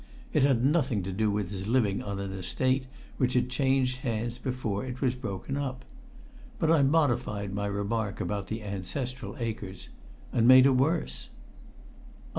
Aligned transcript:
It 0.33 0.41
had 0.41 0.65
nothing 0.65 1.03
to 1.03 1.11
do 1.11 1.29
with 1.29 1.51
his 1.51 1.67
living 1.67 2.01
on 2.01 2.17
an 2.19 2.33
Estate 2.33 2.87
which 3.17 3.35
had 3.35 3.51
changed 3.51 3.97
hands 3.97 4.39
before 4.39 4.83
it 4.83 4.99
was 4.99 5.13
broken 5.13 5.55
up. 5.57 5.85
But 6.57 6.71
I 6.71 6.81
modified 6.81 7.53
my 7.53 7.67
remark 7.67 8.19
about 8.19 8.47
the 8.47 8.63
ancestral 8.63 9.35
acres 9.37 9.89
and 10.33 10.47
made 10.47 10.65
a 10.65 10.73
worse. 10.73 11.29